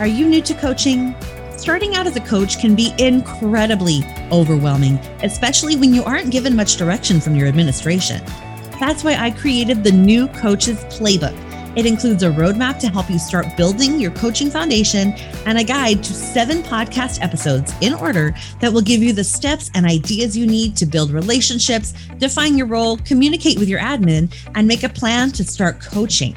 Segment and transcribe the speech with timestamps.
[0.00, 1.14] Are you new to coaching?
[1.58, 4.00] Starting out as a coach can be incredibly
[4.32, 8.24] overwhelming, especially when you aren't given much direction from your administration.
[8.80, 11.36] That's why I created the new Coaches Playbook.
[11.76, 15.12] It includes a roadmap to help you start building your coaching foundation
[15.44, 19.70] and a guide to seven podcast episodes in order that will give you the steps
[19.74, 24.66] and ideas you need to build relationships, define your role, communicate with your admin, and
[24.66, 26.32] make a plan to start coaching.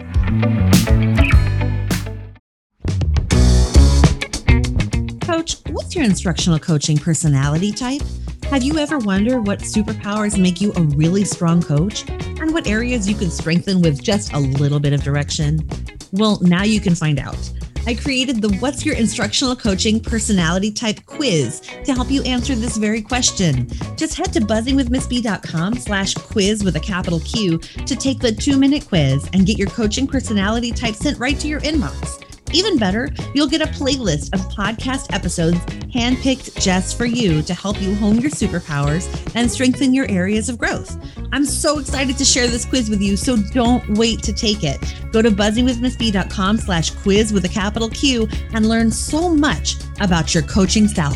[5.95, 8.01] Your instructional coaching personality type?
[8.45, 13.09] Have you ever wondered what superpowers make you a really strong coach and what areas
[13.09, 15.67] you can strengthen with just a little bit of direction?
[16.11, 17.37] Well, now you can find out.
[17.85, 22.77] I created the What's Your Instructional Coaching Personality Type quiz to help you answer this
[22.77, 23.67] very question.
[23.97, 28.87] Just head to buzzingwithmissb.com slash quiz with a capital Q to take the two minute
[28.87, 32.22] quiz and get your coaching personality type sent right to your inbox.
[32.53, 35.57] Even better, you'll get a playlist of podcast episodes
[35.93, 40.57] handpicked just for you to help you hone your superpowers and strengthen your areas of
[40.57, 40.97] growth.
[41.31, 44.79] I'm so excited to share this quiz with you, so don't wait to take it.
[45.11, 50.43] Go to buzzingwithmissb.com slash quiz with a capital Q and learn so much about your
[50.43, 51.15] coaching style.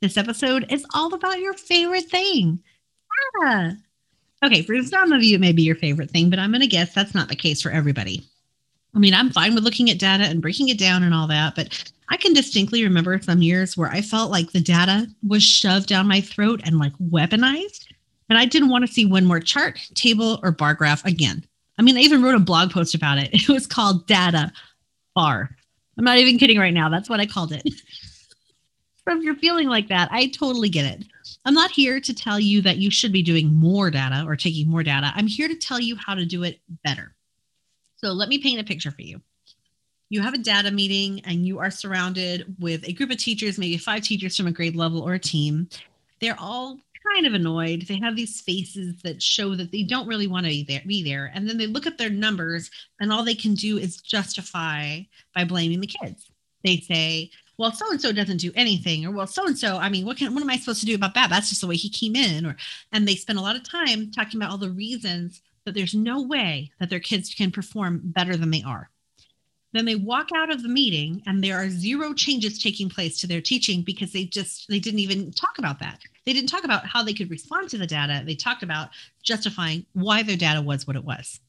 [0.00, 2.60] This episode is all about your favorite thing.
[3.42, 3.72] Yeah.
[4.44, 6.68] Okay, for some of you, it may be your favorite thing, but I'm going to
[6.68, 8.24] guess that's not the case for everybody.
[8.94, 11.56] I mean, I'm fine with looking at data and breaking it down and all that,
[11.56, 15.88] but I can distinctly remember some years where I felt like the data was shoved
[15.88, 17.86] down my throat and like weaponized.
[18.28, 21.44] And I didn't want to see one more chart, table, or bar graph again.
[21.76, 23.30] I mean, I even wrote a blog post about it.
[23.32, 24.52] It was called Data
[25.16, 25.50] Bar.
[25.96, 26.88] I'm not even kidding right now.
[26.88, 27.68] That's what I called it.
[29.16, 31.06] if you're feeling like that, I totally get it.
[31.44, 34.68] I'm not here to tell you that you should be doing more data or taking
[34.68, 35.12] more data.
[35.14, 37.14] I'm here to tell you how to do it better.
[37.96, 39.20] So let me paint a picture for you.
[40.10, 43.76] You have a data meeting and you are surrounded with a group of teachers, maybe
[43.76, 45.68] five teachers from a grade level or a team.
[46.20, 46.78] They're all
[47.14, 47.82] kind of annoyed.
[47.82, 51.02] They have these faces that show that they don't really want to be there, be
[51.02, 51.30] there.
[51.34, 52.70] And then they look at their numbers
[53.00, 55.00] and all they can do is justify
[55.34, 56.30] by blaming the kids.
[56.64, 59.76] They say, well, so and so doesn't do anything, or well, so and so.
[59.78, 61.28] I mean, what can what am I supposed to do about that?
[61.28, 62.56] That's just the way he came in, or
[62.92, 66.22] and they spend a lot of time talking about all the reasons that there's no
[66.22, 68.88] way that their kids can perform better than they are.
[69.72, 73.26] Then they walk out of the meeting and there are zero changes taking place to
[73.26, 76.00] their teaching because they just they didn't even talk about that.
[76.24, 78.22] They didn't talk about how they could respond to the data.
[78.24, 78.90] They talked about
[79.22, 81.40] justifying why their data was what it was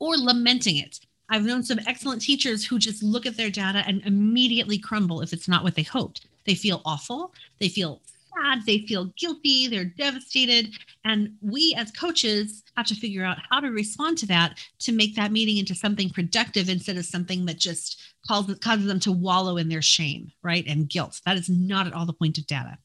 [0.00, 4.02] or lamenting it I've known some excellent teachers who just look at their data and
[4.04, 6.26] immediately crumble if it's not what they hoped.
[6.44, 8.00] They feel awful, they feel
[8.36, 10.74] sad, they feel guilty, they're devastated.
[11.04, 15.16] And we as coaches have to figure out how to respond to that to make
[15.16, 19.56] that meeting into something productive instead of something that just causes, causes them to wallow
[19.56, 20.64] in their shame, right?
[20.68, 21.20] And guilt.
[21.26, 22.78] That is not at all the point of data.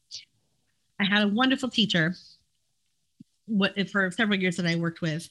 [1.00, 2.16] I had a wonderful teacher
[3.46, 5.30] what, for several years that I worked with.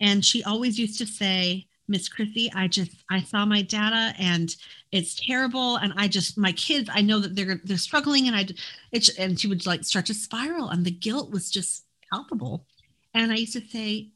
[0.00, 4.54] And she always used to say, Miss Chrissy, I just I saw my data and
[4.92, 5.76] it's terrible.
[5.76, 8.48] And I just my kids, I know that they're they're struggling, and I
[8.92, 12.66] it's and she would like start to spiral, and the guilt was just palpable.
[13.14, 14.10] And I used to say,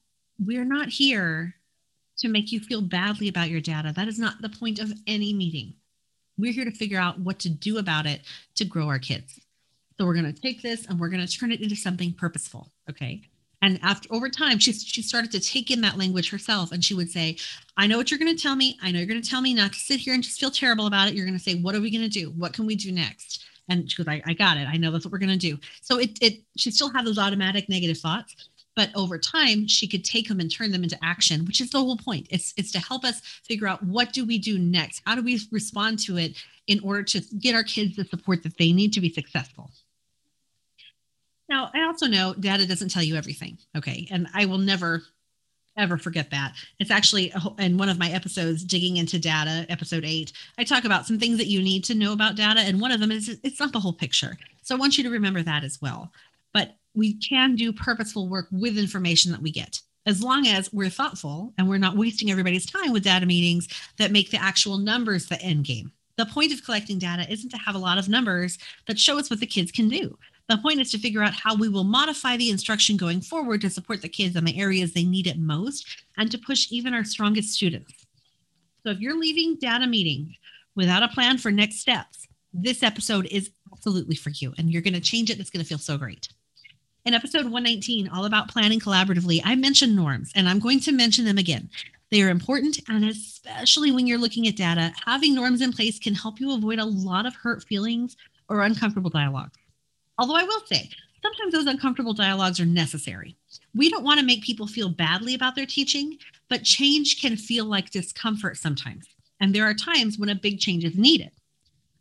[0.45, 1.55] we're not here
[2.19, 3.93] to make you feel badly about your data.
[3.95, 5.75] That is not the point of any meeting.
[6.37, 8.23] We're here to figure out what to do about it
[8.57, 9.41] to grow our kids.
[9.97, 12.71] So we're going to take this and we're going to turn it into something purposeful.
[12.89, 13.30] Okay
[13.63, 16.95] and after over time she she started to take in that language herself and she
[16.95, 17.37] would say
[17.77, 18.79] i know what you're going to tell me.
[18.83, 20.87] I know you're going to tell me not to sit here and just feel terrible
[20.87, 21.15] about it.
[21.15, 22.31] You're going to say what are we going to do?
[22.31, 24.67] What can we do next and she goes I, I got it.
[24.69, 25.59] I know that's what we're going to do.
[25.81, 28.35] So it, it she still had those automatic negative thoughts
[28.77, 31.79] but over time she could take them and turn them into action which is the
[31.79, 32.27] whole point.
[32.31, 35.03] It's it's to help us figure out what do we do next?
[35.07, 36.37] How do we respond to it
[36.67, 39.71] in order to get our kids the support that they need to be successful
[41.51, 43.59] now, I also know data doesn't tell you everything.
[43.77, 44.07] Okay.
[44.11, 45.03] And I will never,
[45.77, 46.55] ever forget that.
[46.79, 51.07] It's actually in one of my episodes, Digging into Data, episode eight, I talk about
[51.07, 52.61] some things that you need to know about data.
[52.61, 54.39] And one of them is it's not the whole picture.
[54.63, 56.13] So I want you to remember that as well.
[56.53, 60.89] but we can do purposeful work with information that we get as long as we're
[60.89, 63.69] thoughtful and we're not wasting everybody's time with data meetings
[63.99, 65.93] that make the actual numbers the end game.
[66.17, 69.31] The point of collecting data isn't to have a lot of numbers that show us
[69.31, 70.19] what the kids can do.
[70.51, 73.71] The point is to figure out how we will modify the instruction going forward to
[73.71, 75.87] support the kids in the areas they need it most
[76.19, 78.05] and to push even our strongest students.
[78.83, 80.35] So if you're leaving data meeting
[80.75, 84.95] without a plan for next steps, this episode is absolutely for you and you're going
[84.95, 85.39] to change it.
[85.39, 86.27] It's going to feel so great.
[87.05, 91.27] In episode 119, all about planning collaboratively, I mentioned norms and I'm going to mention
[91.27, 91.71] them again.
[92.11, 96.15] They are important, and especially when you're looking at data, having norms in place can
[96.15, 98.17] help you avoid a lot of hurt feelings
[98.49, 99.53] or uncomfortable dialogue.
[100.21, 100.91] Although I will say,
[101.23, 103.37] sometimes those uncomfortable dialogues are necessary.
[103.75, 106.19] We don't want to make people feel badly about their teaching,
[106.51, 109.07] but change can feel like discomfort sometimes.
[109.41, 111.31] And there are times when a big change is needed.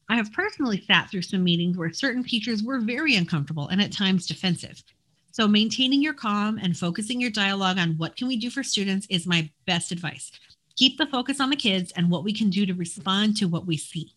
[0.10, 3.94] I have personally sat through some meetings where certain teachers were very uncomfortable and at
[3.94, 4.83] times defensive.
[5.31, 9.07] So maintaining your calm and focusing your dialogue on what can we do for students
[9.10, 10.30] is my best advice.
[10.75, 13.66] Keep the focus on the kids and what we can do to respond to what
[13.66, 14.12] we see.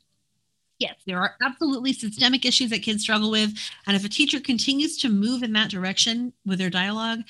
[0.82, 3.56] Yes, there are absolutely systemic issues that kids struggle with.
[3.86, 7.20] And if a teacher continues to move in that direction with their dialogue,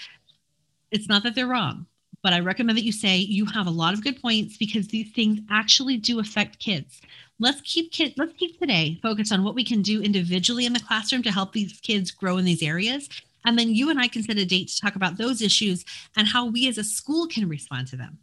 [0.91, 1.85] it's not that they're wrong,
[2.23, 5.13] but I recommend that you say you have a lot of good points because these
[5.13, 7.03] things actually do affect kids.
[7.39, 10.81] Let's keep kids, let's keep today focused on what we can do individually in the
[10.81, 13.11] classroom to help these kids grow in these areas
[13.45, 15.85] and then you and I can set a date to talk about those issues
[16.17, 18.19] and how we as a school can respond to them.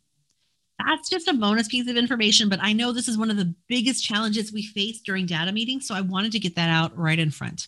[0.86, 3.54] That's just a bonus piece of information, but I know this is one of the
[3.68, 5.86] biggest challenges we face during data meetings.
[5.86, 7.68] So I wanted to get that out right in front.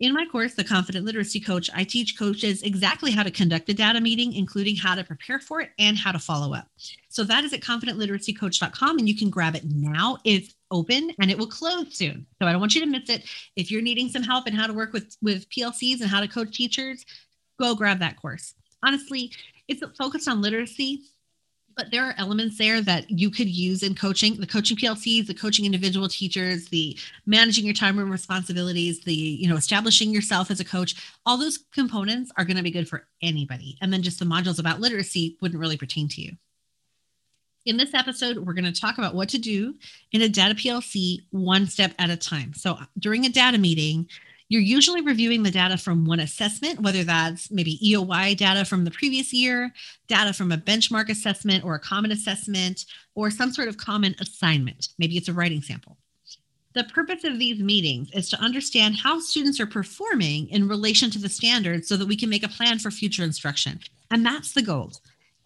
[0.00, 3.74] In my course, The Confident Literacy Coach, I teach coaches exactly how to conduct a
[3.74, 6.68] data meeting, including how to prepare for it and how to follow up.
[7.10, 10.16] So that is at confidentliteracycoach.com and you can grab it now.
[10.24, 12.26] It's open and it will close soon.
[12.40, 13.24] So I don't want you to miss it.
[13.56, 16.28] If you're needing some help in how to work with, with PLCs and how to
[16.28, 17.04] coach teachers,
[17.58, 18.54] go grab that course.
[18.82, 19.30] Honestly,
[19.68, 21.02] it's focused on literacy
[21.80, 25.32] but there are elements there that you could use in coaching the coaching plcs the
[25.32, 26.94] coaching individual teachers the
[27.24, 30.94] managing your time and responsibilities the you know establishing yourself as a coach.
[31.24, 33.76] All those components are going to be good for anybody.
[33.80, 36.32] And then just the modules about literacy wouldn't really pertain to you.
[37.66, 39.74] In this episode, we're going to talk about what to do
[40.12, 42.54] in a data PLC one step at a time.
[42.54, 44.08] So, during a data meeting,
[44.50, 48.90] you're usually reviewing the data from one assessment, whether that's maybe EOY data from the
[48.90, 49.72] previous year,
[50.08, 54.88] data from a benchmark assessment or a common assessment, or some sort of common assignment.
[54.98, 55.96] Maybe it's a writing sample.
[56.72, 61.20] The purpose of these meetings is to understand how students are performing in relation to
[61.20, 63.78] the standards so that we can make a plan for future instruction.
[64.10, 64.92] And that's the goal.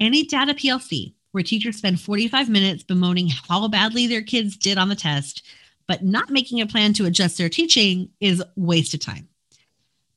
[0.00, 4.88] Any data PLC where teachers spend 45 minutes bemoaning how badly their kids did on
[4.88, 5.42] the test
[5.86, 9.28] but not making a plan to adjust their teaching is waste of time.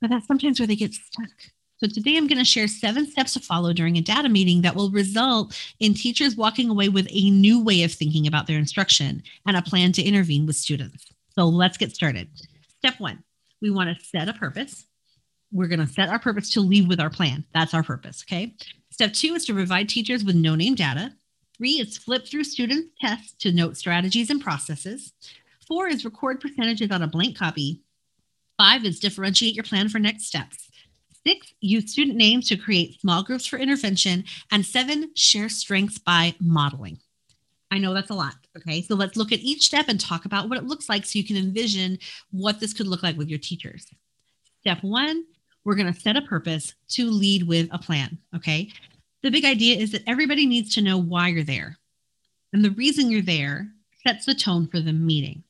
[0.02, 1.30] But that's sometimes where they get stuck.
[1.80, 4.76] So today I'm going to share seven steps to follow during a data meeting that
[4.76, 9.22] will result in teachers walking away with a new way of thinking about their instruction
[9.46, 11.06] and a plan to intervene with students.
[11.36, 12.30] So let's get started.
[12.80, 13.24] Step one,
[13.62, 14.86] we want to set a purpose.
[15.52, 17.46] We're going to set our purpose to leave with our plan.
[17.54, 18.24] That's our purpose.
[18.28, 18.56] Okay.
[18.90, 21.14] Step two is to provide teachers with no name data.
[21.58, 25.14] Three is flip through students' tests to note strategies and processes.
[25.68, 27.82] Four is record percentages on a blank copy.
[28.58, 30.70] Five is differentiate your plan for next steps.
[31.26, 34.24] Six, use student names to create small groups for intervention.
[34.50, 37.00] And seven, share strengths by modeling.
[37.70, 38.36] I know that's a lot.
[38.56, 38.82] Okay.
[38.82, 41.26] So let's look at each step and talk about what it looks like so you
[41.26, 42.00] can envision
[42.32, 43.88] what this could look like with your teachers.
[44.62, 45.26] Step one,
[45.66, 48.18] we're going to set a purpose to lead with a plan.
[48.34, 48.72] Okay.
[49.22, 51.78] The big idea is that everybody needs to know why you're there.
[52.54, 53.68] And the reason you're there
[54.08, 55.44] sets the tone for the meeting.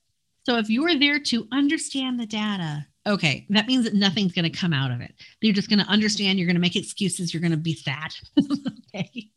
[0.48, 4.58] So if you're there to understand the data, okay, that means that nothing's going to
[4.58, 5.14] come out of it.
[5.42, 8.16] You're just going to understand, you're going to make excuses, you're going to be sad.
[8.96, 9.30] okay.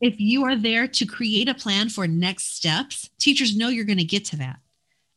[0.00, 3.98] If you are there to create a plan for next steps, teachers know you're going
[3.98, 4.60] to get to that.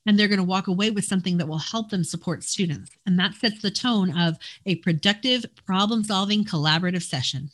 [0.08, 2.90] And they're going to walk away with something that will help them support students.
[3.06, 7.52] And that sets the tone of a productive, problem solving, collaborative session.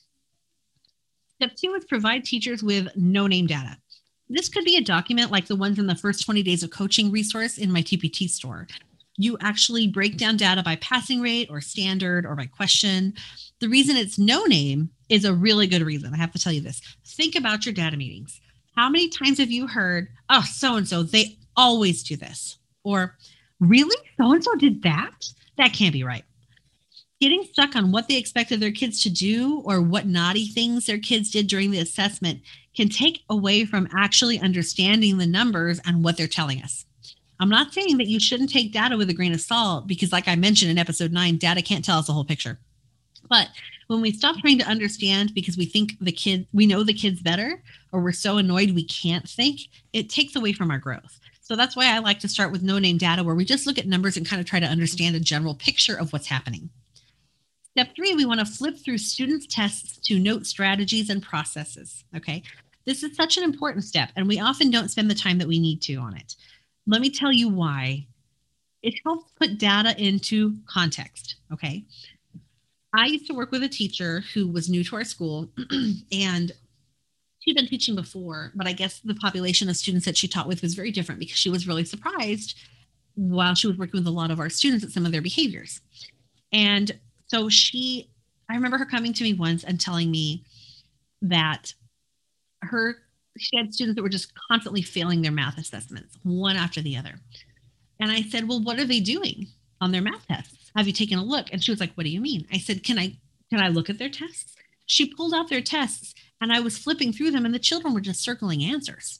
[1.35, 3.75] Step two is provide teachers with no name data.
[4.33, 7.11] This could be a document like the ones in the first 20 days of coaching
[7.11, 8.67] resource in my TPT store.
[9.15, 13.13] You actually break down data by passing rate or standard or by question.
[13.59, 16.15] The reason it's no name is a really good reason.
[16.15, 16.81] I have to tell you this.
[17.05, 18.41] Think about your data meetings.
[18.75, 22.57] How many times have you heard, oh, so and so, they always do this?
[22.83, 23.15] Or,
[23.59, 23.95] really?
[24.17, 25.27] So and so did that?
[25.57, 26.25] That can't be right
[27.21, 30.97] getting stuck on what they expected their kids to do or what naughty things their
[30.97, 32.41] kids did during the assessment
[32.75, 36.85] can take away from actually understanding the numbers and what they're telling us.
[37.39, 40.27] I'm not saying that you shouldn't take data with a grain of salt because, like
[40.27, 42.59] I mentioned in episode nine, data can't tell us the whole picture.
[43.29, 43.49] But
[43.87, 47.21] when we stop trying to understand because we think the kid, we know the kids
[47.21, 47.61] better,
[47.91, 49.61] or we're so annoyed we can't think,
[49.91, 51.19] it takes away from our growth.
[51.41, 53.77] So that's why I like to start with no name data, where we just look
[53.77, 56.69] at numbers and kind of try to understand a general picture of what's happening.
[57.71, 62.05] Step three, we want to flip through students' tests to note strategies and processes.
[62.15, 62.43] Okay.
[62.85, 65.59] This is such an important step, and we often don't spend the time that we
[65.59, 66.35] need to on it.
[66.85, 68.07] Let me tell you why.
[68.81, 71.37] It helps put data into context.
[71.53, 71.85] Okay.
[72.93, 75.49] I used to work with a teacher who was new to our school
[76.11, 76.51] and
[77.39, 80.61] she'd been teaching before, but I guess the population of students that she taught with
[80.61, 82.55] was very different because she was really surprised
[83.15, 85.81] while she was working with a lot of our students at some of their behaviors.
[86.51, 86.91] And
[87.27, 88.09] so she,
[88.49, 90.43] I remember her coming to me once and telling me
[91.21, 91.73] that
[92.65, 92.97] her,
[93.37, 97.15] she had students that were just constantly failing their math assessments, one after the other.
[97.99, 99.47] And I said, Well, what are they doing
[99.81, 100.71] on their math tests?
[100.75, 101.47] Have you taken a look?
[101.51, 102.47] And she was like, What do you mean?
[102.51, 103.17] I said, Can I
[103.49, 104.55] can I look at their tests?
[104.85, 108.01] She pulled out their tests and I was flipping through them and the children were
[108.01, 109.19] just circling answers.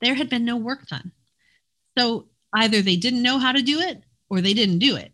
[0.00, 1.12] There had been no work done.
[1.96, 5.12] So either they didn't know how to do it or they didn't do it.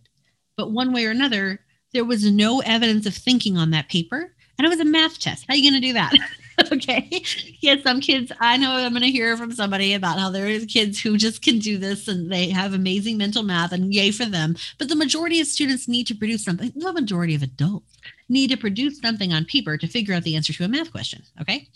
[0.56, 1.60] But one way or another,
[1.92, 4.34] there was no evidence of thinking on that paper.
[4.56, 5.46] And it was a math test.
[5.48, 6.12] How are you going to do that?
[6.72, 7.22] okay.
[7.60, 10.66] Yes, some kids, I know I'm going to hear from somebody about how there are
[10.66, 14.24] kids who just can do this and they have amazing mental math and yay for
[14.24, 14.56] them.
[14.78, 16.72] But the majority of students need to produce something.
[16.74, 20.52] The majority of adults need to produce something on paper to figure out the answer
[20.52, 21.22] to a math question.
[21.40, 21.68] Okay.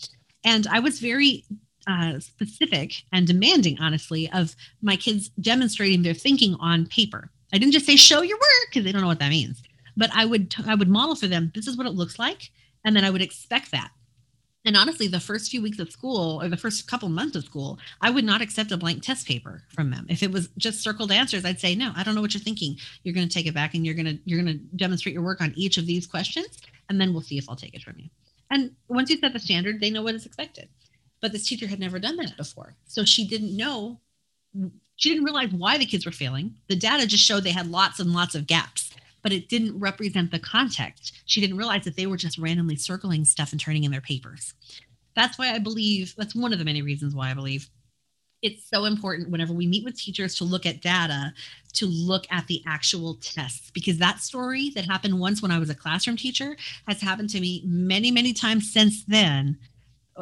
[0.44, 1.44] And I was very
[1.86, 7.30] uh, specific and demanding, honestly, of my kids demonstrating their thinking on paper.
[7.52, 9.62] I didn't just say show your work because they don't know what that means,
[9.96, 11.52] but I would t- I would model for them.
[11.54, 12.50] This is what it looks like,
[12.84, 13.90] and then I would expect that
[14.64, 17.78] and honestly the first few weeks of school or the first couple months of school
[18.00, 20.06] i would not accept a blank test paper from them.
[20.08, 22.76] If it was just circled answers i'd say no i don't know what you're thinking.
[23.02, 25.22] You're going to take it back and you're going to you're going to demonstrate your
[25.22, 27.96] work on each of these questions and then we'll see if i'll take it from
[27.98, 28.08] you.
[28.50, 30.68] And once you set the standard they know what is expected.
[31.20, 32.74] But this teacher had never done that before.
[32.86, 34.00] So she didn't know
[34.96, 36.54] she didn't realize why the kids were failing.
[36.68, 38.90] The data just showed they had lots and lots of gaps
[39.24, 41.14] but it didn't represent the context.
[41.24, 44.52] She didn't realize that they were just randomly circling stuff and turning in their papers.
[45.16, 47.68] That's why I believe that's one of the many reasons why I believe
[48.42, 51.32] it's so important whenever we meet with teachers to look at data
[51.72, 55.70] to look at the actual tests because that story that happened once when I was
[55.70, 56.54] a classroom teacher
[56.86, 59.58] has happened to me many, many times since then.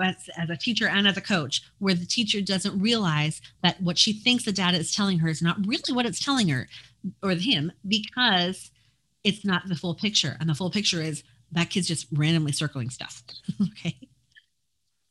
[0.02, 3.98] As, as a teacher and as a coach, where the teacher doesn't realize that what
[3.98, 6.66] she thinks the data is telling her is not really what it's telling her
[7.22, 8.70] or him because
[9.24, 10.36] it's not the full picture.
[10.40, 13.22] And the full picture is that kid's just randomly circling stuff.
[13.62, 13.96] okay.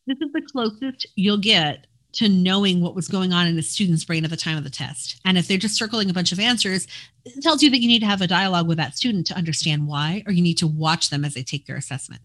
[0.07, 4.03] This is the closest you'll get to knowing what was going on in a student's
[4.03, 5.19] brain at the time of the test.
[5.23, 6.87] And if they're just circling a bunch of answers,
[7.23, 9.87] it tells you that you need to have a dialogue with that student to understand
[9.87, 12.21] why, or you need to watch them as they take their assessment.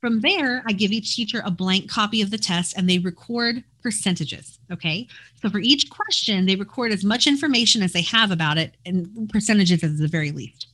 [0.00, 3.62] From there, I give each teacher a blank copy of the test and they record
[3.82, 4.58] percentages.
[4.70, 5.06] Okay.
[5.40, 9.30] So for each question, they record as much information as they have about it and
[9.32, 10.66] percentages at the very least.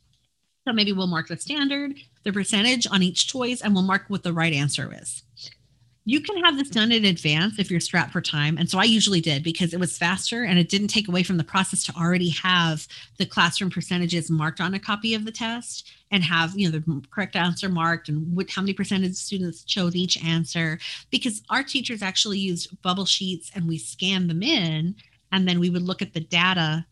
[0.68, 1.94] So maybe we'll mark the standard,
[2.24, 5.22] the percentage on each choice, and we'll mark what the right answer is.
[6.04, 8.58] You can have this done in advance if you're strapped for time.
[8.58, 11.38] And so I usually did because it was faster and it didn't take away from
[11.38, 15.90] the process to already have the classroom percentages marked on a copy of the test
[16.10, 19.96] and have you know the correct answer marked and what, how many percentage students chose
[19.96, 20.78] each answer
[21.10, 24.94] because our teachers actually used bubble sheets and we scanned them in
[25.32, 26.84] and then we would look at the data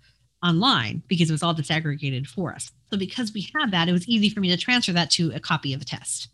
[0.43, 2.73] online because it was all disaggregated for us.
[2.91, 5.41] So because we had that, it was easy for me to transfer that to a
[5.41, 6.29] copy of a test.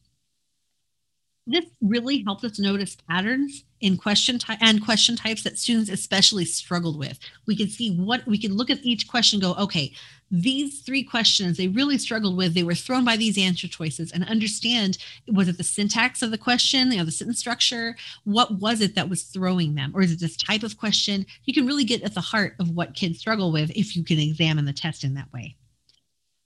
[1.46, 6.44] This really helped us notice patterns in question type and question types that students especially
[6.44, 7.18] struggled with.
[7.46, 9.92] We could see what we could look at each question go, okay,
[10.30, 12.54] these three questions they really struggled with.
[12.54, 16.38] They were thrown by these answer choices and understand was it the syntax of the
[16.38, 17.96] question, you know, the sentence structure?
[18.22, 19.90] What was it that was throwing them?
[19.96, 21.26] Or is it this type of question?
[21.44, 24.20] You can really get at the heart of what kids struggle with if you can
[24.20, 25.56] examine the test in that way.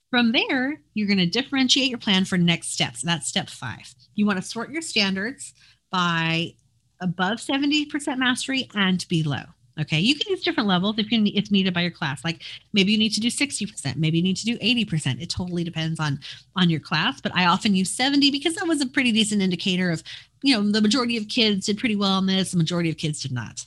[0.09, 3.01] From there, you're going to differentiate your plan for next steps.
[3.01, 3.93] That's step five.
[4.15, 5.53] You want to sort your standards
[5.91, 6.53] by
[7.01, 9.43] above 70% mastery and below.
[9.79, 12.23] Okay, you can use different levels if you, it's needed by your class.
[12.25, 12.41] Like
[12.73, 15.21] maybe you need to do 60%, maybe you need to do 80%.
[15.21, 16.19] It totally depends on
[16.55, 19.91] on your class, but I often use 70 because that was a pretty decent indicator
[19.91, 20.01] of,
[20.41, 23.21] you know, the majority of kids did pretty well on this, the majority of kids
[23.21, 23.65] did not.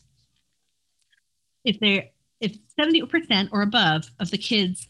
[1.64, 4.88] If they if 70% or above of the kids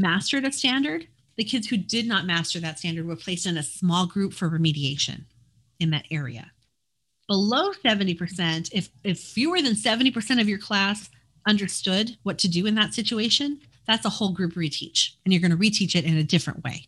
[0.00, 3.62] mastered a standard, the kids who did not master that standard were placed in a
[3.62, 5.24] small group for remediation
[5.80, 6.52] in that area.
[7.28, 11.10] Below 70%, if, if fewer than 70% of your class
[11.46, 15.12] understood what to do in that situation, that's a whole group reteach.
[15.24, 16.86] And you're going to reteach it in a different way.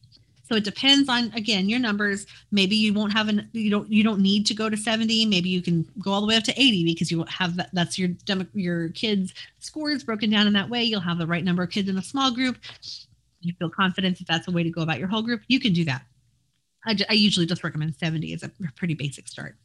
[0.49, 2.27] So it depends on again your numbers.
[2.53, 5.27] Maybe you won't have an you don't you don't need to go to 70.
[5.27, 7.99] Maybe you can go all the way up to 80 because you have that that's
[7.99, 10.85] your demo, your kids scores broken down in that way.
[10.85, 12.59] You'll have the right number of kids in a small group.
[13.41, 15.43] You feel confident that that's a way to go about your whole group.
[15.49, 16.03] You can do that.
[16.85, 19.57] I, I usually just recommend 70 as a pretty basic start.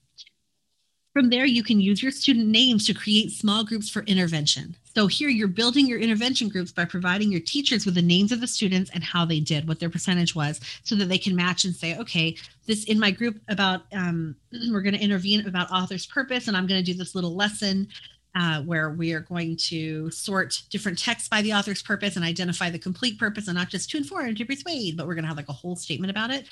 [1.13, 4.77] From there, you can use your student names to create small groups for intervention.
[4.95, 8.39] So here you're building your intervention groups by providing your teachers with the names of
[8.39, 11.65] the students and how they did, what their percentage was, so that they can match
[11.65, 14.35] and say, okay, this in my group about, um,
[14.71, 17.89] we're going to intervene about author's purpose, and I'm going to do this little lesson
[18.33, 22.69] uh, where we are going to sort different texts by the author's purpose and identify
[22.69, 25.27] the complete purpose and not just to inform and to persuade, but we're going to
[25.27, 26.47] have like a whole statement about it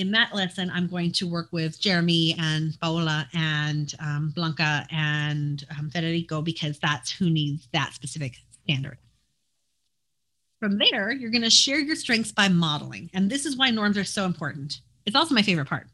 [0.00, 5.62] in that lesson, I'm going to work with Jeremy and Paola and um, Blanca and
[5.78, 8.96] um, Federico because that's who needs that specific standard.
[10.58, 13.10] From there, you're going to share your strengths by modeling.
[13.12, 14.80] And this is why norms are so important.
[15.04, 15.86] It's also my favorite part.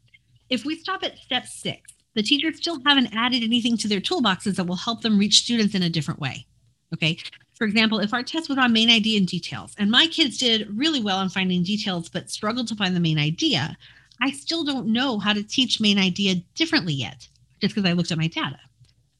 [0.49, 4.55] If we stop at step six, the teachers still haven't added anything to their toolboxes
[4.55, 6.45] that will help them reach students in a different way.
[6.93, 7.17] Okay.
[7.55, 10.69] For example, if our test was on main idea and details, and my kids did
[10.77, 13.75] really well on finding details, but struggled to find the main idea,
[14.21, 17.27] I still don't know how to teach main idea differently yet,
[17.61, 18.59] just because I looked at my data.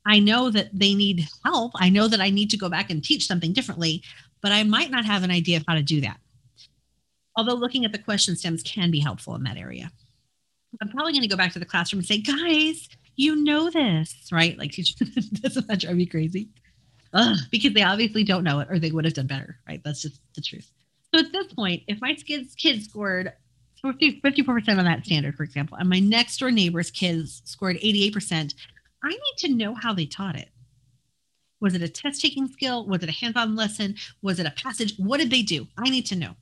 [0.05, 1.73] I know that they need help.
[1.75, 4.03] I know that I need to go back and teach something differently,
[4.41, 6.17] but I might not have an idea of how to do that.
[7.35, 9.91] Although looking at the question stems can be helpful in that area.
[10.81, 14.29] I'm probably going to go back to the classroom and say, guys, you know this,
[14.31, 14.57] right?
[14.57, 14.75] Like,
[15.41, 16.49] doesn't that drive me crazy?
[17.13, 19.81] Ugh, because they obviously don't know it or they would have done better, right?
[19.83, 20.71] That's just the truth.
[21.13, 23.33] So at this point, if my kids, kids scored
[23.81, 28.53] 50, 54% on that standard, for example, and my next door neighbor's kids scored 88%,
[29.03, 30.50] I need to know how they taught it.
[31.60, 32.86] Was it a test taking skill?
[32.86, 33.96] Was it a hands on lesson?
[34.22, 34.93] Was it a passage?
[34.98, 35.67] What did they do?
[35.77, 36.36] I need to know.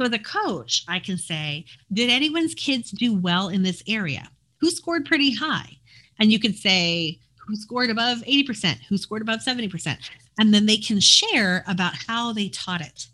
[0.00, 4.28] So, a coach, I can say, Did anyone's kids do well in this area?
[4.60, 5.78] Who scored pretty high?
[6.18, 8.78] And you could say, Who scored above 80%?
[8.88, 9.98] Who scored above 70%?
[10.38, 13.06] And then they can share about how they taught it.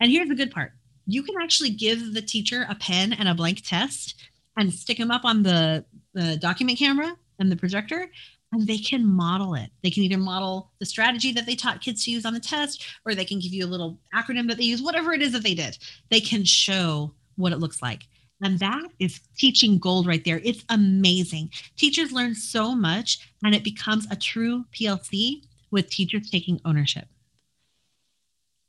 [0.00, 0.72] And here's the good part
[1.12, 4.14] you can actually give the teacher a pen and a blank test
[4.56, 8.10] and stick them up on the, the document camera and the projector
[8.52, 9.70] and they can model it.
[9.82, 12.84] They can either model the strategy that they taught kids to use on the test,
[13.04, 15.42] or they can give you a little acronym that they use, whatever it is that
[15.42, 15.78] they did.
[16.10, 18.02] They can show what it looks like.
[18.42, 20.40] And that is teaching gold right there.
[20.42, 21.50] It's amazing.
[21.76, 27.06] Teachers learn so much, and it becomes a true PLC with teachers taking ownership.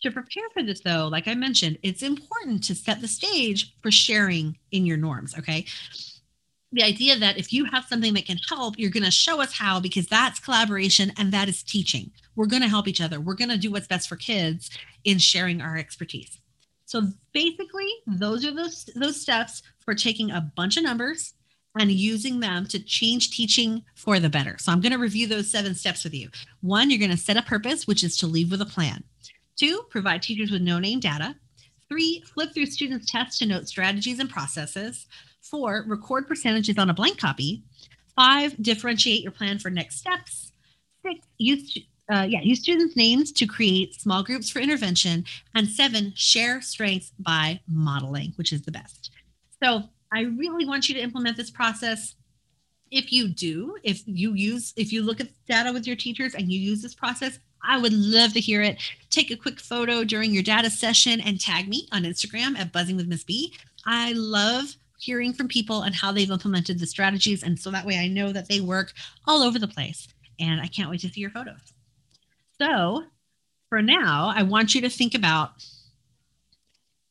[0.01, 3.91] To prepare for this, though, like I mentioned, it's important to set the stage for
[3.91, 5.37] sharing in your norms.
[5.37, 5.65] Okay.
[6.71, 9.53] The idea that if you have something that can help, you're going to show us
[9.53, 12.11] how because that's collaboration and that is teaching.
[12.35, 13.19] We're going to help each other.
[13.19, 14.71] We're going to do what's best for kids
[15.03, 16.39] in sharing our expertise.
[16.85, 21.33] So basically, those are those those steps for taking a bunch of numbers
[21.79, 24.57] and using them to change teaching for the better.
[24.59, 26.29] So I'm going to review those seven steps with you.
[26.61, 29.03] One, you're going to set a purpose, which is to leave with a plan.
[29.55, 31.35] Two, provide teachers with no name data.
[31.87, 35.07] Three, flip through students' tests to note strategies and processes.
[35.41, 37.63] Four, record percentages on a blank copy.
[38.15, 40.51] Five, differentiate your plan for next steps.
[41.03, 41.79] Six, use
[42.11, 45.23] uh, yeah, use students' names to create small groups for intervention.
[45.55, 49.11] And seven, share strengths by modeling, which is the best.
[49.63, 49.83] So
[50.13, 52.15] I really want you to implement this process.
[52.89, 56.51] If you do, if you use, if you look at data with your teachers and
[56.51, 58.81] you use this process, I would love to hear it.
[59.09, 62.95] Take a quick photo during your data session and tag me on Instagram at Buzzing
[62.95, 63.53] with Miss B.
[63.85, 67.43] I love hearing from people and how they've implemented the strategies.
[67.43, 68.93] And so that way I know that they work
[69.27, 70.07] all over the place.
[70.39, 71.73] And I can't wait to see your photos.
[72.59, 73.03] So
[73.69, 75.51] for now, I want you to think about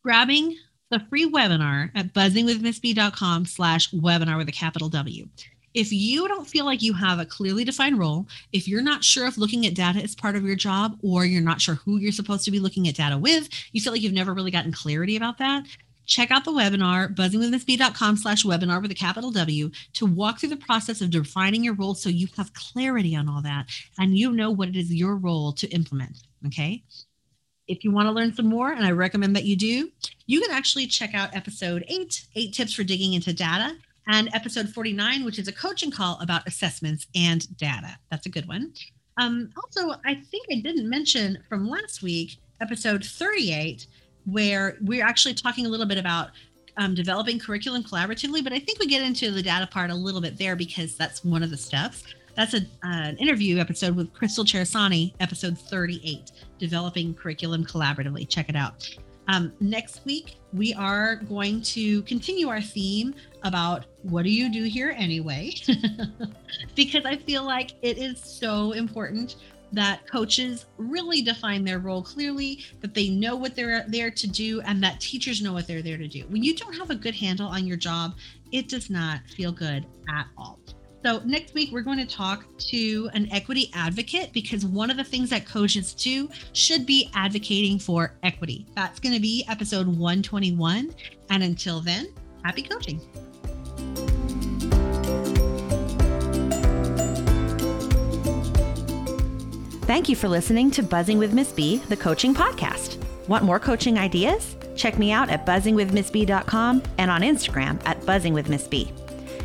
[0.02, 0.56] grabbing
[0.90, 5.28] the free webinar at buzzingwithmissb.com slash webinar with a capital W.
[5.72, 9.26] If you don't feel like you have a clearly defined role, if you're not sure
[9.26, 12.10] if looking at data is part of your job, or you're not sure who you're
[12.10, 15.16] supposed to be looking at data with, you feel like you've never really gotten clarity
[15.16, 15.64] about that,
[16.06, 20.56] check out the webinar, buzzingwithmissb.com slash webinar with a capital W to walk through the
[20.56, 23.66] process of defining your role so you have clarity on all that
[23.98, 26.16] and you know what it is your role to implement.
[26.46, 26.82] Okay.
[27.68, 29.92] If you want to learn some more, and I recommend that you do,
[30.26, 33.76] you can actually check out episode eight, eight tips for digging into data
[34.10, 37.96] and episode 49, which is a coaching call about assessments and data.
[38.10, 38.72] That's a good one.
[39.18, 43.86] Um, also, I think I didn't mention from last week, episode 38,
[44.24, 46.30] where we're actually talking a little bit about
[46.76, 50.20] um, developing curriculum collaboratively, but I think we get into the data part a little
[50.20, 52.02] bit there because that's one of the steps.
[52.34, 58.28] That's a, uh, an interview episode with Crystal Cherisani, episode 38, Developing Curriculum Collaboratively.
[58.28, 58.88] Check it out.
[59.28, 64.64] Um, next week, we are going to continue our theme about what do you do
[64.64, 65.54] here anyway?
[66.74, 69.36] because I feel like it is so important
[69.72, 74.60] that coaches really define their role clearly, that they know what they're there to do,
[74.62, 76.22] and that teachers know what they're there to do.
[76.28, 78.14] When you don't have a good handle on your job,
[78.52, 80.58] it does not feel good at all.
[81.04, 85.04] So, next week, we're going to talk to an equity advocate because one of the
[85.04, 88.66] things that coaches do should be advocating for equity.
[88.76, 90.94] That's going to be episode 121.
[91.30, 92.12] And until then,
[92.44, 93.00] happy coaching.
[99.90, 102.96] Thank you for listening to Buzzing with Miss B, the coaching podcast.
[103.26, 104.54] Want more coaching ideas?
[104.76, 108.92] Check me out at buzzingwithmissb.com and on Instagram at buzzingwithmissb.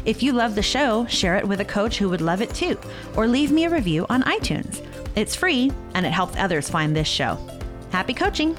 [0.05, 2.77] If you love the show, share it with a coach who would love it too,
[3.15, 4.85] or leave me a review on iTunes.
[5.15, 7.39] It's free and it helps others find this show.
[7.89, 8.55] Happy coaching!